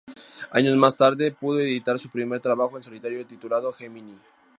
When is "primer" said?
2.09-2.39